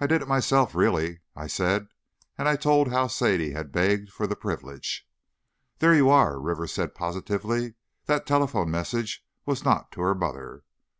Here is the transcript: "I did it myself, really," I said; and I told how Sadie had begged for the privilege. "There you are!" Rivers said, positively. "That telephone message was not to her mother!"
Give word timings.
"I 0.00 0.08
did 0.08 0.22
it 0.22 0.26
myself, 0.26 0.74
really," 0.74 1.20
I 1.36 1.46
said; 1.46 1.86
and 2.36 2.48
I 2.48 2.56
told 2.56 2.88
how 2.88 3.06
Sadie 3.06 3.52
had 3.52 3.70
begged 3.70 4.10
for 4.10 4.26
the 4.26 4.34
privilege. 4.34 5.08
"There 5.78 5.94
you 5.94 6.10
are!" 6.10 6.40
Rivers 6.40 6.72
said, 6.72 6.96
positively. 6.96 7.74
"That 8.06 8.26
telephone 8.26 8.72
message 8.72 9.24
was 9.44 9.64
not 9.64 9.92
to 9.92 10.00
her 10.00 10.16
mother!" 10.16 10.64